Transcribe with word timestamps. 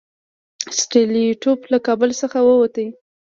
سټولیټوف 0.79 1.59
له 1.71 1.77
کابل 1.87 2.09
څخه 2.21 2.39
ووت. 2.43 2.75